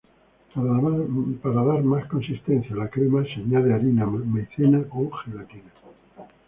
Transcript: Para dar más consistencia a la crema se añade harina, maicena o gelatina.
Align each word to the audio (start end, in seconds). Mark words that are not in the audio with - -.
Para 1.43 1.63
dar 1.63 1.83
más 1.83 2.07
consistencia 2.07 2.73
a 2.73 2.79
la 2.79 2.89
crema 2.89 3.23
se 3.23 3.33
añade 3.41 3.71
harina, 3.71 4.03
maicena 4.07 4.83
o 4.89 5.11
gelatina. 5.11 5.71